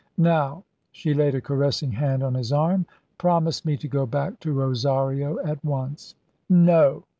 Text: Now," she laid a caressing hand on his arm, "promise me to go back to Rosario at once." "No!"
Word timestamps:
Now," 0.17 0.63
she 0.91 1.13
laid 1.13 1.35
a 1.35 1.41
caressing 1.41 1.91
hand 1.91 2.23
on 2.23 2.33
his 2.33 2.51
arm, 2.51 2.87
"promise 3.19 3.63
me 3.63 3.77
to 3.77 3.87
go 3.87 4.07
back 4.07 4.39
to 4.39 4.51
Rosario 4.51 5.37
at 5.45 5.63
once." 5.63 6.15
"No!" 6.49 7.03